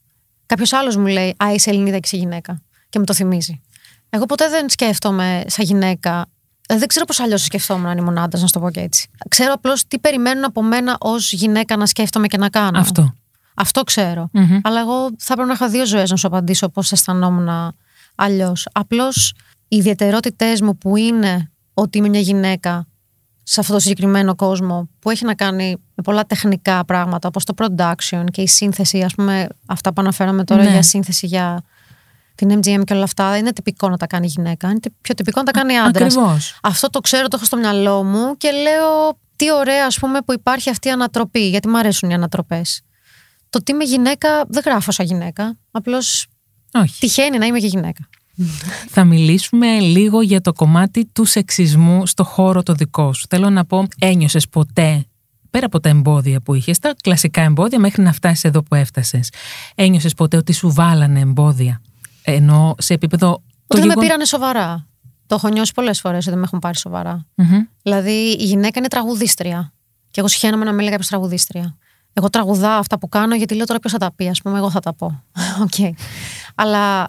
[0.46, 2.62] Κάποιος άλλος μου λέει Α, είσαι Ελληνίδα και είσαι γυναίκα
[2.94, 3.60] και μου το θυμίζει.
[4.10, 6.26] Εγώ ποτέ δεν σκέφτομαι σαν γυναίκα.
[6.68, 9.08] Ε, δεν ξέρω πώς αλλιώς σκεφτόμουν αν ήμουν άντρας, να σου το πω και έτσι.
[9.28, 12.78] Ξέρω απλώς τι περιμένουν από μένα ως γυναίκα να σκέφτομαι και να κάνω.
[12.78, 13.14] Αυτό.
[13.54, 13.82] Αυτό
[14.62, 17.74] Αλλά εγώ θα πρέπει να έχω δύο ζωές να σου απαντήσω πώς αισθανόμουν
[18.14, 18.68] αλλιώς.
[18.72, 19.34] Απλώς
[19.68, 22.86] οι ιδιαιτερότητές μου που είναι ότι είμαι μια γυναίκα
[23.42, 27.54] σε αυτό το συγκεκριμένο κόσμο που έχει να κάνει με πολλά τεχνικά πράγματα όπως το
[27.56, 30.70] production και η σύνθεση, ας πούμε αυτά που αναφέραμε τώρα Ναι.
[30.70, 31.62] για σύνθεση για
[32.34, 35.44] την MGM και όλα αυτά, είναι τυπικό να τα κάνει γυναίκα, είναι πιο τυπικό να
[35.44, 36.16] τα κάνει άντρας.
[36.16, 36.58] Ακριβώς.
[36.62, 40.32] Αυτό το ξέρω, το έχω στο μυαλό μου και λέω τι ωραία ας πούμε που
[40.32, 42.80] υπάρχει αυτή η ανατροπή, γιατί μου αρέσουν οι ανατροπές.
[43.50, 46.26] Το ότι είμαι γυναίκα δεν γράφω σαν γυναίκα, απλώς
[46.72, 47.00] Όχι.
[47.00, 48.08] τυχαίνει να είμαι και γυναίκα.
[48.88, 53.26] Θα μιλήσουμε λίγο για το κομμάτι του σεξισμού στο χώρο το δικό σου.
[53.28, 55.06] Θέλω να πω, ένιωσες ποτέ,
[55.50, 59.30] πέρα από τα εμπόδια που είχες, τα κλασικά εμπόδια μέχρι να φτάσεις εδώ που έφτασες,
[59.74, 61.80] ένιωσες ποτέ ότι σου βάλανε εμπόδια;
[62.24, 63.28] Ενώ σε επίπεδο.
[63.32, 64.86] Ότι δεν με γεγον- πήρανε σοβαρά.
[65.26, 67.26] Το έχω νιώσει πολλές φορές ότι δεν με έχουν πάρει σοβαρά.
[67.34, 67.60] Μμμ.
[67.82, 69.72] Δηλαδή η γυναίκα είναι τραγουδίστρια.
[70.10, 71.76] Και εγώ συχαίνομαι να με λέει κάποιος τραγουδίστρια.
[72.12, 74.28] Εγώ τραγουδάω αυτά που κάνω γιατί λέω τώρα ποιος θα τα πει.
[74.28, 75.22] Α πούμε, εγώ θα τα πω.
[75.64, 75.94] Οκ.
[76.54, 77.02] Αλλά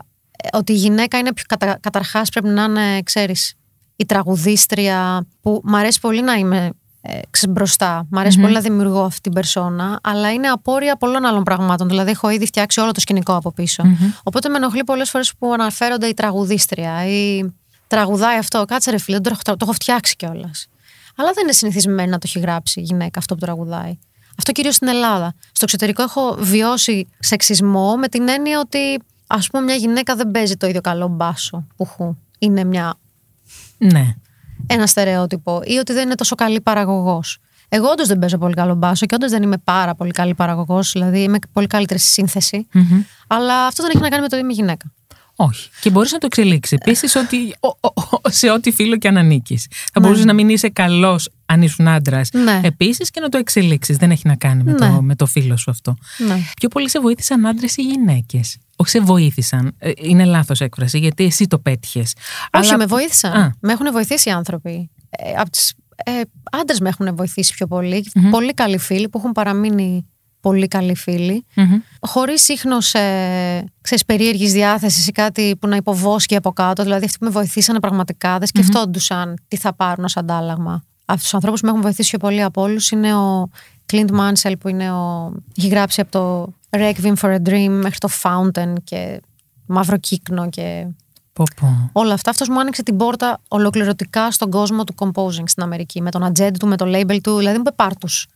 [0.44, 1.44] ε, ότι η γυναίκα είναι πιο.
[1.48, 3.54] Κατα, Καταρχάς πρέπει να είναι, ξέρεις,
[3.96, 6.70] η τραγουδίστρια που μ' αρέσει πολύ να είμαι
[7.08, 8.06] ε, ξέρεις, μπροστά.
[8.10, 11.88] Μ' αρεσει πολύ να δημιουργώ αυτή την περσόνα, αλλά είναι απόρροια πολλών άλλων πραγμάτων.
[11.88, 13.84] Δηλαδή, έχω ήδη φτιάξει όλο το σκηνικό από πίσω.
[14.24, 17.54] Οπότε με ενοχλεί πολλές φορές που αναφέρονται η τραγουδίστρια ή
[17.88, 18.66] τραγουδάει αυτό.
[18.66, 20.68] Κάτσε ρε φίλε, δεν το έχω, το έχω φτιάξει κιόλας.
[21.16, 23.98] Αλλά δεν είναι συνηθισμένη να το έχει γράψει η γυναίκα αυτό που τραγουδάει.
[24.38, 25.34] Αυτό κυρίως στην Ελλάδα.
[25.46, 30.56] Στο εξωτερικό έχω βιώσει σεξισμό με την έννοια ότι ας πούμε μια γυναίκα δεν παίζει
[30.56, 32.18] το ίδιο καλό μπάσο που χου.
[32.40, 32.98] Είναι μια,
[33.78, 34.16] Ναι.
[34.68, 37.38] Ένα στερεότυπο ή ότι δεν είναι τόσο καλή παραγωγός.
[37.70, 40.92] Εγώ όντως δεν παίζω πολύ καλό μπάσο και όντως δεν είμαι πάρα πολύ καλή παραγωγός,
[40.92, 42.68] δηλαδή είμαι πολύ καλύτερη στη σύνθεση.
[42.74, 43.02] Μμμ.
[43.28, 44.92] Αλλά αυτό δεν έχει να κάνει με το ότι είμαι γυναίκα.
[45.36, 45.70] Όχι.
[45.82, 46.78] Και μπορείς να το εξελίξεις.
[46.82, 49.68] Επίσης, ότι, ο- ο- ο- σε ό,τι φίλο και αν ανήκεις.
[49.94, 52.30] Θα μπορούσες να μην είσαι καλός αν ήσουν άντρας.
[52.32, 52.60] Ναι.
[52.64, 53.98] Επίσης και να το εξελίξεις.
[53.98, 54.78] Δεν έχει να κάνει με, Ναι.
[54.78, 55.96] το, με το φίλο σου αυτό.
[56.28, 56.38] Ναι.
[56.60, 59.76] Πιο πολύ σε βοήθησαν άντρες ή γυναίκες; Όχι σε βοήθησαν.
[59.78, 62.14] Ε, Είναι λάθος έκφραση, γιατί εσύ το πέτυχες.
[62.58, 63.34] Όχι, με βοήθησαν.
[63.34, 63.56] Α.
[63.60, 64.90] Με έχουν βοηθήσει οι άνθρωποι.
[65.10, 66.12] Ε, απ' τις, ε,
[66.52, 68.12] άντρες με έχουν βοηθήσει πιο πολύ.
[68.30, 70.06] Πολύ καλοί φίλοι που έχουν παραμείνει
[70.40, 71.46] πολύ καλοί φίλοι.
[72.00, 76.84] Χωρίς ίχνος ε, ξέρεις, περίεργης διάθεσης ή κάτι που να υποβόσκει από κάτω.
[76.84, 80.84] Δηλαδή αυτοί που με βοηθήσανε πραγματικά δεν σκεφτόντουσαν τι θα πάρουν ως αντάλλαγμα.
[81.06, 83.50] Από τους ανθρώπους που με έχουν βοηθήσει πιο πολύ από όλους είναι ο
[83.92, 85.34] Clint Mansell που είναι ο...
[85.58, 89.22] έχει γράψει από το Requiem for a Dream μέχρι το Fountain και
[89.66, 90.88] Μαύρο Κύκνο και
[91.34, 91.90] Πω, πω.
[91.94, 92.30] όλα αυτά.
[92.30, 96.02] Αυτός μου άνοιξε την πόρτα ολοκληρωτικά στον κόσμο του composing στην Αμερική.
[96.02, 97.38] Με τον ατζέντη του, με το label του.
[97.38, 98.28] Δηλαδή μου είπε πάρ τους.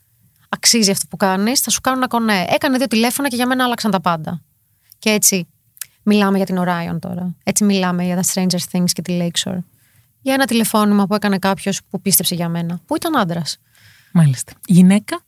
[0.49, 2.45] Αξίζει αυτό που κάνεις, θα σου κάνουν ένα κονέ.
[2.49, 4.41] Έκανε δύο τηλέφωνα και για μένα άλλαξαν τα πάντα.
[4.99, 5.47] Και έτσι
[6.03, 7.35] μιλάμε για την Orion τώρα.
[7.43, 9.59] Έτσι μιλάμε για τα Stranger Things και τη Lakeshore.
[10.21, 12.79] Για ένα τηλεφώνημα που έκανε κάποιος που πίστεψε για μένα.
[12.85, 13.57] Που ήταν άντρας.
[14.12, 14.53] Μάλιστα.
[14.65, 15.21] Γυναίκα.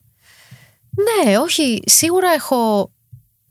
[0.96, 1.82] Ναι, όχι.
[1.86, 2.92] Σίγουρα έχω,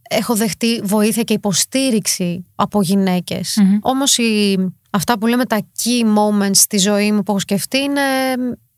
[0.02, 3.58] έχω δεχτεί βοήθεια και υποστήριξη από γυναίκες.
[3.60, 3.78] Μμμ.
[3.80, 4.56] Όμως η,
[4.90, 8.00] αυτά που λέμε τα key moments στη ζωή μου που έχω σκεφτεί είναι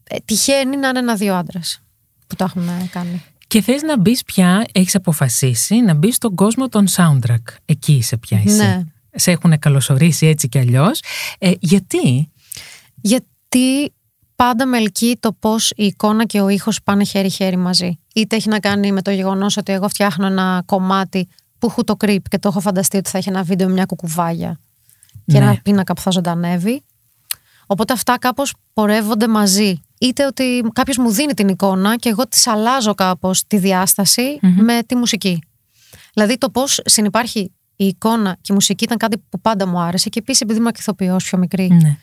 [0.04, 1.82] ε, τυχαίνει να είναι ένα-δύο άντρες
[2.26, 3.22] που το έχουν ε, κάνει.
[3.46, 7.42] Και θες να μπεις πια, έχεις αποφασίσει να μπεις στον κόσμο των soundtrack.
[7.64, 8.56] Εκεί είσαι πια εσύ.
[8.56, 8.82] Ναι.
[9.14, 11.00] Σε έχουν καλωσορίσει έτσι κι αλλιώς.
[11.38, 12.30] Ε, γιατί;
[13.00, 13.92] Γιατί
[14.36, 17.98] πάντα με ελκύει το πώς η εικόνα και ο ήχος πάνε χέρι-χέρι μαζί.
[18.14, 21.94] Είτε έχει να κάνει με το γεγονός ότι εγώ φτιάχνω ένα κομμάτι που έχω το
[22.04, 24.58] creep και το έχω φανταστεί ότι θα έχει ένα βίντεο με μια κουκουβάγια
[25.26, 25.44] και Ναι.
[25.44, 26.82] ένα πίνακα που θα ζωντανεύει.
[27.66, 29.80] Οπότε αυτά κάπως πορεύονται μαζί.
[29.98, 34.82] Είτε ότι κάποιος μου δίνει την εικόνα και εγώ της αλλάζω κάπως τη διασταση με
[34.86, 35.42] τη μουσική.
[36.14, 40.08] Δηλαδή το πώς συνεπάρχει η εικόνα και η μουσική ήταν κάτι που πάντα μου άρεσε
[40.08, 41.98] και επίσης επειδή είμαι και ηθοποιός πιο μικρή Ναι.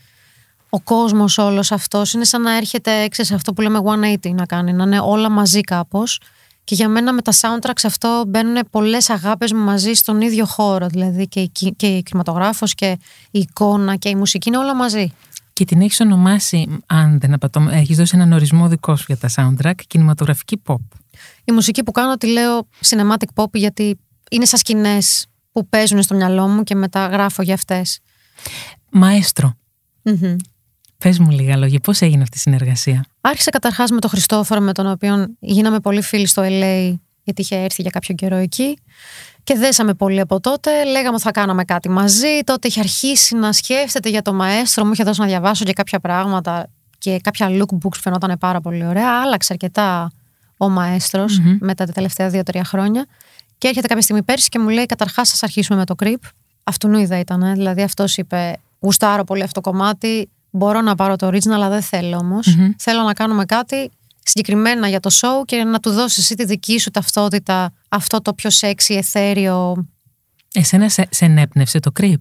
[0.69, 3.79] Ο κόσμος όλος αυτός είναι σαν να έρχεται σε αυτό που λέμε
[4.23, 6.21] 180 να κάνει, να είναι όλα μαζί κάπως.
[6.63, 10.87] Και για μένα με τα soundtracks αυτό μπαίνουν πολλές αγάπες μου μαζί στον ίδιο χώρο.
[10.87, 12.97] Δηλαδή και η, κι- και η κινηματογράφος και
[13.31, 15.11] η εικόνα και η μουσική είναι όλα μαζί.
[15.53, 19.29] Και την έχεις ονομάσει, αν δεν απατώ, έχεις δώσει έναν ορισμό δικό σου για τα
[19.35, 20.75] soundtrack, κινηματογραφική pop.
[21.43, 23.99] Η μουσική που κάνω τη λέω cinematic pop γιατί
[24.31, 27.99] είναι σαν σκηνές που παίζουν στο μυαλό μου και μετά γράφω για αυτές.
[28.91, 29.53] Μαέστρο.
[31.03, 34.73] Πες μου λίγα λόγια, πώς έγινε αυτή η συνεργασία; Άρχισε καταρχάς με τον Χριστόφορο, με
[34.73, 38.77] τον οποίο γίναμε πολύ φίλοι στο LA, γιατί είχε έρθει για κάποιο καιρό εκεί.
[39.43, 40.83] Και δέσαμε πολύ από τότε.
[40.83, 42.39] Λέγαμε ότι θα κάναμε κάτι μαζί.
[42.43, 44.85] Τότε είχε αρχίσει να σκέφτεται για το μαέστρο.
[44.85, 48.85] Μου είχε δώσει να διαβάσω και κάποια πράγματα και κάποια lookbooks που φαινόταν πάρα πολύ
[48.85, 49.21] ωραία.
[49.21, 50.11] Άλλαξε αρκετά
[50.57, 53.05] ο μαεστρος μετά τα τελευταία δύο-τρία χρόνια.
[53.57, 56.29] Και έρχεται κάποια στιγμή πέρσι και μου λέει: Καταρχάς, σας αρχίσουμε με το creep.
[56.63, 57.41] Αυτού ιδέα ήταν.
[57.41, 57.53] ε.
[57.53, 60.29] Δηλαδή, αυτός είπε: Γουστάρω πολύ αυτό το κομμάτι.
[60.51, 62.55] Μπορώ να πάρω το original, αλλά δεν θέλω όμως.
[62.77, 63.91] Θέλω να κάνουμε κάτι
[64.23, 68.33] συγκεκριμένα για το show και να του δώσεις εσύ τη δική σου ταυτότητα, αυτό το
[68.33, 69.85] πιο sexy, εθέριο.
[70.53, 72.15] Εσένα σε, σε ενέπνευσε το creep;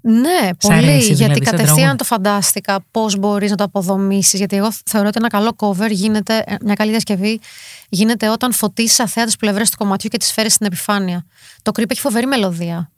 [0.00, 0.76] Ναι, Σ' πολύ.
[0.76, 1.96] αρέσει, γιατί δηλαδή, σαν κατευθείαν τραγούδι.
[1.96, 4.38] το φαντάστηκα πώς μπορείς να το αποδομήσεις.
[4.38, 7.40] Γιατί εγώ θεωρώ ότι ένα καλό cover γίνεται, ε, μια καλή διασκευή
[7.88, 11.24] γίνεται όταν φωτίσει αθέα τις πλευρές του κομματιού και τις φέρεις στην επιφάνεια.
[11.62, 12.90] Το creep έχει φοβερή μελωδία.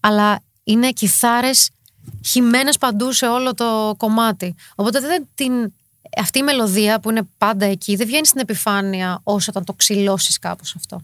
[0.00, 1.70] Αλλά είναι κιθάρες
[2.24, 4.54] χυμένες παντού σε όλο το κομμάτι.
[4.74, 5.72] Οπότε δεν την,
[6.16, 10.38] αυτή η μελωδία που είναι πάντα εκεί δεν βγαίνει στην επιφάνεια όσο όταν το ξυλώσεις
[10.38, 11.02] κάπως αυτό.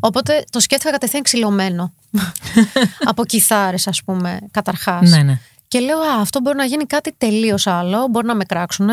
[0.00, 1.92] Οπότε το σκέφτηκα κατευθείαν ξυλωμένο.
[3.10, 5.10] από κιθάρες ας πούμε καταρχάς.
[5.10, 5.38] Ναι, ναι.
[5.68, 8.06] Και λέω, Α, αυτό μπορεί να γίνει κάτι τελείως άλλο.
[8.10, 8.88] Μπορεί να με κράξουν.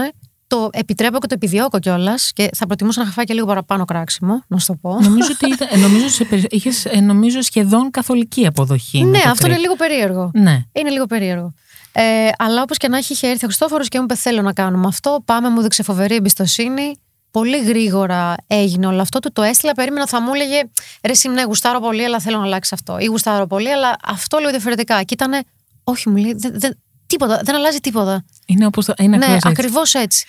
[0.50, 2.32] Το επιτρέπω και το επιδιώκω κιόλας.
[2.34, 5.00] Και θα προτιμούσα να είχα φάει και λίγο παραπάνω κράξιμο, να σου το πω.
[5.02, 9.04] Νομίζω ότι ήταν, ε, νομίζω, σε, περι- είχες, ε, νομίζω σχεδόν καθολική αποδοχή.
[9.06, 9.60] με ναι, το αυτό είναι Creep.
[9.60, 10.32] λίγο περίεργο.
[10.34, 10.64] Ναι.
[10.72, 11.54] Είναι λίγο περίεργο.
[11.92, 14.54] Ε, αλλά όπως και να έχει, είχε έρθει ο Χριστόφορος και μου είπε: Θέλω να
[14.54, 15.22] κάνουμε αυτό.
[15.26, 17.00] Πάμε, μου δείξε φοβερή εμπιστοσύνη.
[17.32, 19.20] Πολύ γρήγορα έγινε όλο αυτό.
[19.20, 19.72] Του το έστειλα.
[19.74, 20.62] Περίμενα θα μου έλεγε:
[21.04, 22.98] Ρε, εσύ, ναι, γουστάρω πολύ, αλλά θέλω να αλλάξει αυτό.
[23.00, 25.04] Ή γουστάρω πολύ, αλλά αυτό λίγο διαφορετικά.
[25.04, 25.44] Και ήταν,
[25.84, 26.78] Όχι, μου λέει, δεν, δεν,
[27.10, 28.26] τίποτα, δεν αλλάζει τίποτα.
[28.46, 29.48] Είναι όπως το, είναι ναι, ακριβώς έτσι.
[29.50, 30.26] ακριβώς έτσι.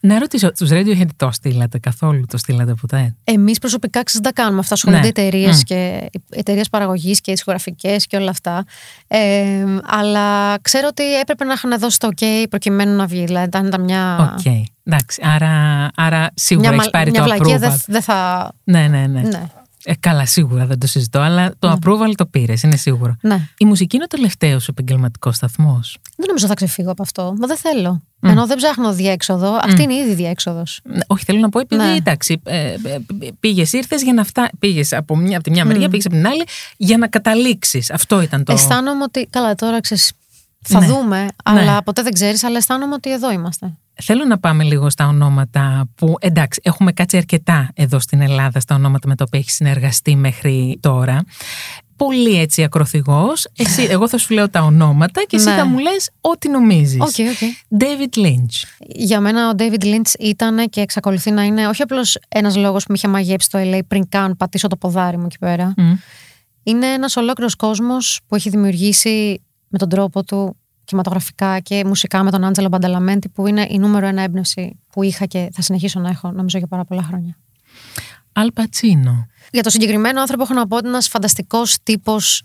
[0.00, 4.42] Να ρωτήσω, τους Radiohead το στείλατε καθόλου, το στείλατε ποτέ; Εμείς προσωπικά ξέρεις, δεν τα
[4.42, 4.74] κάνουμε αυτά.
[4.74, 5.08] Ασχολούνται Ναι.
[5.08, 5.60] εταιρείες Μμ.
[5.60, 8.64] και εταιρείες παραγωγής και discogραφικέ και όλα αυτά.
[9.06, 13.24] Ε, αλλά ξέρω ότι έπρεπε να είχαν δώσει το OK προκειμένου να βγει.
[13.24, 14.34] Δηλαδή ήταν, ήταν μια.
[14.38, 14.52] Οκ.
[14.84, 17.60] Εντάξει, άρα, άρα σίγουρα μια, έχεις πάρει μια το βλακεία approval.
[17.60, 18.50] δεν δεν θα.
[18.64, 19.20] Ναι, ναι, ναι.
[19.20, 19.42] Ναι.
[19.84, 23.16] Ε, καλά, σίγουρα δεν το συζητώ, αλλά το approval το πήρες, είναι σίγουρο.
[23.20, 23.48] ναι.
[23.58, 25.96] Η μουσική είναι ο τελευταίος επαγγελματικός σταθμός.
[26.16, 27.34] Δεν νομίζω θα ξεφύγω από αυτό.
[27.38, 28.02] Μα δεν θέλω.
[28.24, 29.58] Ενώ δεν ψάχνω διέξοδο.
[29.62, 30.80] Αυτή είναι ήδη διέξοδος.
[31.06, 31.94] Όχι, θέλω να πω, επειδή Ναι.
[31.94, 32.74] εντάξει, ε,
[33.40, 34.50] πήγες, ήρθες για να φτάσει.
[34.58, 36.42] Πήγες από, μια- από τη μια μεριά, πήγες από την άλλη
[36.76, 37.90] για να καταλήξεις.
[37.90, 38.52] Αυτό ήταν το.
[38.52, 39.26] Αισθάνομαι ότι.
[39.30, 40.12] Καλά, τώρα ξέρεις,
[40.64, 40.86] Θα Ναι.
[40.86, 43.72] δούμε, αλλά ποτέ δεν ξέρεις, αλλά αισθάνομαι ότι εδώ είμαστε.
[43.94, 48.74] Θέλω να πάμε λίγο στα ονόματα που, εντάξει, έχουμε κάτσει αρκετά εδώ στην Ελλάδα στα
[48.74, 51.24] ονόματα με τα οποία έχεις συνεργαστεί μέχρι τώρα.
[51.96, 53.46] Πολύ έτσι ακροθιγώς.
[53.56, 55.54] Εσύ, εγώ θα σου λέω τα ονόματα και εσύ Ναι.
[55.54, 57.00] θα μου λες ό,τι νομίζεις.
[57.00, 57.48] OK, OK.
[57.82, 58.62] David Lynch.
[58.78, 62.90] Για μένα ο David Lynch ήταν και εξακολουθεί να είναι όχι απλώς ένας λόγος που
[62.90, 65.72] με είχε μαγέψει το LA πριν καν πατήσω το ποδάρι μου εκεί πέρα.
[65.76, 65.92] Μμ.
[66.62, 70.56] Είναι ένας ολόκληρος κόσμος που έχει δημιουργήσει με τον τρόπο του
[70.92, 75.26] κινηματογραφικά και μουσικά με τον Άντζελο Μπανταλαμέντη, που είναι η νούμερο ένα έμπνευση που είχα
[75.26, 77.36] και θα συνεχίσω να έχω, νομίζω, για πάρα πολλά χρόνια.
[78.32, 79.26] Al Pacino.
[79.50, 82.42] Για το συγκεκριμένο άνθρωπο έχω να πω ότι είναι ένας φανταστικός τύπος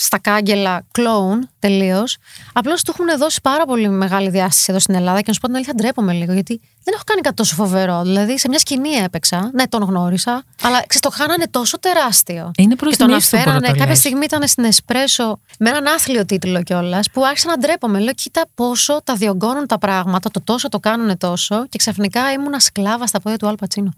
[0.00, 2.16] στα κάγκελα, κλόουν τελείως.
[2.52, 5.46] Απλώς του έχουν δώσει πάρα πολύ μεγάλη διάσταση εδώ στην Ελλάδα και να σου πω
[5.46, 8.02] την αλήθεια, ντρέπομαι λίγο γιατί δεν έχω κάνει κάτι τόσο φοβερό.
[8.02, 10.32] Δηλαδή, σε μια σκηνή έπαιξα, ναι, τον γνώρισα,
[10.62, 12.50] αλλά ξέρεις, το χάνανε τόσο τεράστιο.
[12.58, 13.60] Είναι προς και τον τιμής του που αφέρανε.
[13.66, 13.98] το Κάποια λες.
[13.98, 17.98] στιγμή ήταν στην Εσπρέσο με έναν άθλιο τίτλο κιόλας που άρχισα να ντρέπομαι.
[18.00, 22.60] Λέω, κοίτα πόσο τα διωγγώνουν τα πράγματα, το τόσο το κάνουν τόσο και ξαφνικά ήμουν
[22.60, 23.92] σκλάβα στα πόδια του Αλ Πατσίνο.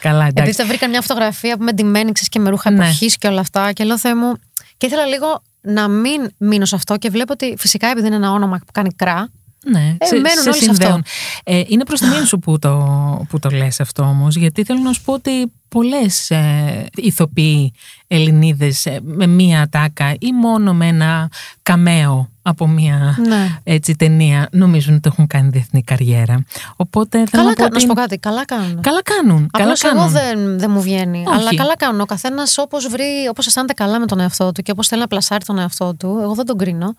[0.00, 0.42] Καλά, εντάξει.
[0.42, 2.84] Επειδή θα βρήκα μια φωτογραφία που με ντυμένη ξέρεις, και με ρούχα Ναι.
[2.84, 3.72] εποχής και όλα αυτά.
[3.72, 4.32] Και λέω Θεέ μου.
[4.80, 8.32] Και ήθελα λίγο να μην μείνω σε αυτό και βλέπω ότι φυσικά επειδή είναι ένα
[8.32, 9.28] όνομα που κάνει κρά.
[9.64, 11.04] Ναι, Ε, μένουν όλοι σε συνδέουν.
[11.44, 14.92] Ε, είναι προς τιμή σου που το, που το λες αυτό όμως, γιατί θέλω να
[14.92, 17.72] σου πω ότι πολλές ε, ηθοποιοί
[18.06, 21.30] Ελληνίδες ε, με μία ατάκα ή μόνο με ένα
[21.62, 23.58] καμέο από μία Ναι.
[23.62, 26.44] έτσι, ταινία νομίζουν ότι έχουν κάνει διεθνή καριέρα.
[26.76, 27.70] Οπότε θέλω Καλά να πω κάνουν.
[27.72, 27.80] Να ότι...
[27.80, 28.18] σου πω κάτι.
[28.18, 28.80] Καλά κάνουν.
[28.80, 29.48] Καλά κάνουν.
[29.50, 30.12] Καλά Απλώς εγώ κάνουν.
[30.12, 31.24] δεν, δεν μου βγαίνει.
[31.26, 31.36] Όχι.
[31.38, 32.00] Αλλά καλά κάνουν.
[32.00, 35.06] Ο καθένας όπως βρει, όπως αισθάνεται καλά με τον εαυτό του και όπως θέλει να
[35.06, 36.18] πλασάρει τον εαυτό του.
[36.22, 36.94] Εγώ δεν τον κρίνω.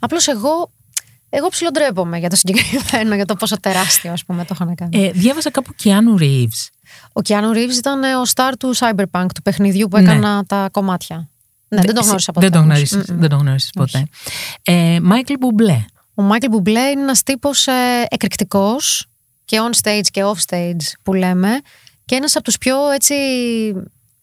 [0.00, 0.70] Απλώς εγώ,
[1.30, 5.04] εγώ ψιλοντρέπομαι για το συγκεκριμένο, για το πόσο τεράστιο ας πούμε το είχαν κάνει.
[5.04, 6.68] Ε, διάβασα κάπου Keanu Reeves.
[7.12, 10.02] Ο Keanu Reeves ήταν ε, ο star του Cyberpunk, του παιχνιδιού που Ναι.
[10.02, 11.28] έκανα τα κομμάτια.
[11.72, 12.46] Ναι, δεν το γνώρισα ποτέ.
[12.48, 12.72] Δεν το όμως.
[12.74, 13.20] γνώρισες, Μμμ.
[13.20, 14.06] δεν το γνώρισες ποτέ.
[14.62, 15.84] Ε, Michael Bublé.
[16.14, 17.72] Ο Μάικλ Μπουμπλέ είναι ένας τύπος ε,
[18.08, 19.06] εκρηκτικός
[19.44, 21.48] και on stage και off stage που λέμε
[22.04, 23.14] και ένας από τους πιο έτσι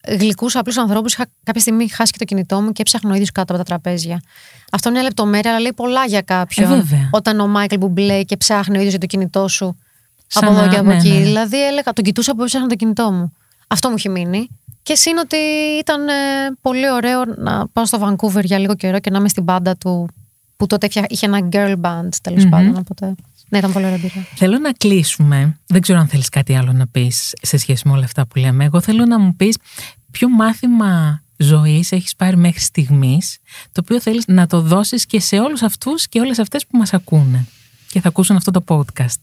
[0.08, 3.32] γλυκούς απλούς ανθρώπους είχα κάποια στιγμή χάσει και το κινητό μου και έψαχνα ο ίδιος
[3.32, 4.22] κάτω από τα τραπέζια.
[4.72, 7.10] Αυτό είναι μια λεπτομέρεια αλλά λέει πολλά για κάποιον Ε, βέβαια.
[7.12, 9.78] όταν ο Μάικλ Μπουμπλέ και ψάχνει ο ίδιος για το κινητό σου
[10.28, 11.08] Σαν από εδώ να- και από ναι, εκεί.
[11.10, 11.24] ναι, ναι.
[11.24, 13.34] Δηλαδή έλεγα, τον κοιτούσα που έψαχνα το κινητό μου.
[13.68, 14.48] Αυτό μου έχει μείνει.
[14.88, 15.36] Και σύν ότι
[15.80, 16.14] ήταν ε,
[16.62, 20.08] πολύ ωραίο να πάω στο Vancouver για λίγο καιρό και να είμαι στην μπάντα του
[20.58, 22.50] που τότε φτια- είχε ένα girl band τέλος Μμμ.
[22.50, 22.76] πάντων.
[22.78, 23.16] Οπότε,
[23.50, 24.22] ναι, ήταν πολύ ωραία εμπειρία.
[24.36, 25.58] Θέλω να κλείσουμε.
[25.68, 28.64] Δεν ξέρω αν θέλεις κάτι άλλο να πεις σε σχέση με όλα αυτά που λέμε.
[28.66, 29.58] Εγώ θέλω να μου πεις
[30.12, 33.38] ποιο μάθημα ζωής έχεις πάρει μέχρι στιγμής,
[33.72, 36.94] το οποίο θέλεις να το δώσεις και σε όλους αυτούς και όλες αυτές που μας
[36.94, 37.46] ακούνε
[37.92, 39.22] και θα ακούσουν αυτό το podcast.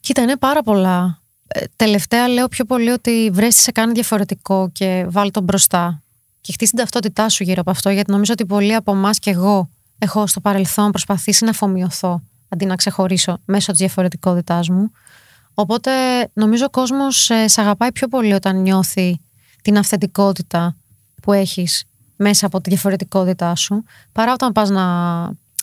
[0.00, 1.21] Κοίτα, είναι πάρα πολλά.
[1.52, 6.02] Ε, τελευταία λέω πιο πολύ ότι βρες τι σε κάνει διαφορετικό και βάλ τον μπροστά.
[6.40, 9.30] Και χτίσει την ταυτότητά σου γύρω από αυτό, γιατί νομίζω ότι πολλοί από εμάς και
[9.30, 14.90] εγώ έχω στο παρελθόν προσπαθήσει να αφομοιωθώ αντί να ξεχωρίσω μέσω της διαφορετικότητάς μου.
[15.54, 15.90] Οπότε
[16.32, 19.20] νομίζω ο κόσμος σε αγαπάει πιο πολύ όταν νιώθει
[19.62, 20.76] την αυθεντικότητα
[21.22, 21.84] που έχεις
[22.16, 24.84] μέσα από τη διαφορετικότητά σου, παρά όταν πας να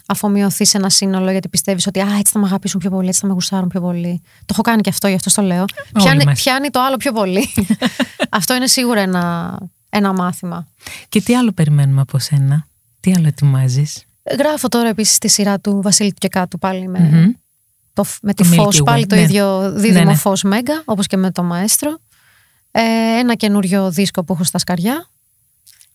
[0.10, 3.20] αφομοιωθεί σε ένα σύνολο γιατί πιστεύεις ότι α, έτσι θα με αγαπήσουν πιο πολύ, έτσι
[3.20, 4.22] θα με γουστάρουν πιο πολύ.
[4.40, 5.66] Το έχω κάνει και αυτό, γι' αυτό το λέω.
[5.94, 7.54] Πιάνει, πιάνει το άλλο πιο πολύ.
[8.40, 9.58] αυτό είναι σίγουρα ένα,
[9.90, 10.68] ένα μάθημα.
[11.10, 12.68] Και τι άλλο περιμένουμε από σένα,
[13.00, 14.04] τι άλλο ετοιμάζεις;
[14.38, 17.36] Γράφω τώρα επίσης τη σειρά του Βασίλη και κάτω πάλι με,
[17.94, 19.22] το, με τη φως, πάλι το ναι.
[19.22, 20.16] ίδιο δίδυμο ναι, ναι.
[20.16, 21.98] φως Μέγκα, όπως και με το Μαέστρο.
[22.72, 22.82] Ε,
[23.20, 25.10] ένα καινούριο δίσκο που έχω στα σκαριά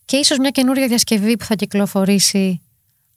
[0.04, 2.60] και ίσως μια καινούρια διασκευή που θα κυκλοφορήσει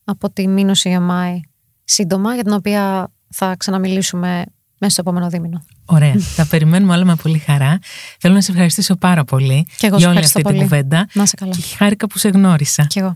[0.09, 1.39] από τη Μήνωση EMI
[1.83, 4.43] σύντομα, για την οποία θα ξαναμιλήσουμε
[4.79, 5.65] μέσα στο επόμενο δίμηνο.
[5.85, 6.13] Ωραία.
[6.19, 7.79] θα περιμένουμε όλα με πολύ χαρά.
[8.19, 10.57] Θέλω να σε ευχαριστήσω πάρα πολύ και εγώ για όλη αυτή πολύ.
[10.57, 11.07] την κουβέντα.
[11.13, 11.51] Να σε καλά.
[11.55, 12.85] Και χάρηκα που σε γνώρισα.
[12.85, 13.15] Και εγώ.